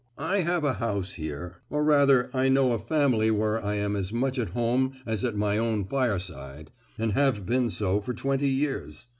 I 0.17 0.39
have 0.39 0.63
a 0.63 0.73
house 0.81 1.13
here—or 1.13 1.83
rather 1.83 2.31
I 2.35 2.49
know 2.49 2.71
a 2.71 2.79
family 2.79 3.29
where 3.29 3.63
I 3.63 3.75
am 3.75 3.95
as 3.95 4.11
much 4.11 4.39
at 4.39 4.49
home 4.49 4.93
as 5.05 5.23
at 5.23 5.35
my 5.37 5.59
own 5.59 5.85
fireside, 5.85 6.71
and 6.97 7.11
have 7.13 7.45
been 7.45 7.69
so 7.69 8.01
for 8.01 8.15
twenty 8.15 8.49
years. 8.49 9.05